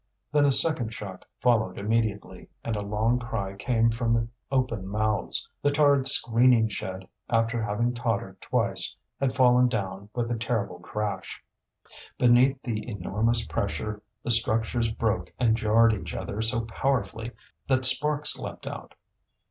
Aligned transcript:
Then 0.31 0.45
a 0.45 0.51
second 0.51 0.91
shock 0.95 1.27
followed 1.41 1.77
immediately, 1.77 2.49
and 2.63 2.75
a 2.75 2.81
long 2.81 3.19
cry 3.19 3.53
came 3.55 3.91
from 3.91 4.31
open 4.51 4.87
mouths; 4.87 5.47
the 5.61 5.69
tarred 5.69 6.07
screening 6.07 6.69
shed, 6.69 7.07
after 7.29 7.61
having 7.61 7.93
tottered 7.93 8.41
twice, 8.41 8.95
had 9.19 9.35
fallen 9.35 9.67
down 9.67 10.09
with 10.15 10.31
a 10.31 10.37
terrible 10.39 10.79
crash. 10.79 11.43
Beneath 12.17 12.59
the 12.63 12.89
enormous 12.89 13.45
pressure 13.45 14.01
the 14.23 14.31
structures 14.31 14.89
broke 14.89 15.31
and 15.39 15.55
jarred 15.55 15.93
each 15.93 16.15
other 16.15 16.41
so 16.41 16.61
powerfully 16.61 17.29
that 17.67 17.85
sparks 17.85 18.39
leapt 18.39 18.65
out. 18.65 18.95